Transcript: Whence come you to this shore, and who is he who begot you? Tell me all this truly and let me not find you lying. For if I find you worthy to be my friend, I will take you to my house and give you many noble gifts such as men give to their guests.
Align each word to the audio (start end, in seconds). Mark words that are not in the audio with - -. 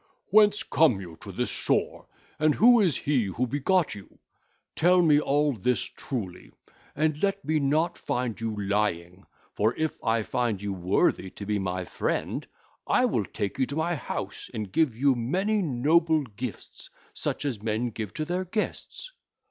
Whence 0.31 0.63
come 0.63 0.99
you 0.99 1.15
to 1.21 1.31
this 1.31 1.51
shore, 1.51 2.07
and 2.39 2.55
who 2.55 2.79
is 2.81 2.97
he 2.97 3.25
who 3.25 3.45
begot 3.45 3.93
you? 3.93 4.17
Tell 4.75 4.99
me 5.03 5.19
all 5.19 5.53
this 5.53 5.83
truly 5.83 6.49
and 6.95 7.21
let 7.21 7.45
me 7.45 7.59
not 7.59 7.99
find 7.99 8.41
you 8.41 8.59
lying. 8.67 9.27
For 9.53 9.75
if 9.75 10.03
I 10.03 10.23
find 10.23 10.59
you 10.59 10.73
worthy 10.73 11.29
to 11.29 11.45
be 11.45 11.59
my 11.59 11.85
friend, 11.85 12.47
I 12.87 13.05
will 13.05 13.25
take 13.25 13.59
you 13.59 13.67
to 13.67 13.75
my 13.75 13.93
house 13.93 14.49
and 14.55 14.71
give 14.71 14.97
you 14.97 15.13
many 15.13 15.61
noble 15.61 16.23
gifts 16.23 16.89
such 17.13 17.45
as 17.45 17.61
men 17.61 17.91
give 17.91 18.11
to 18.15 18.25
their 18.25 18.45
guests. 18.45 19.11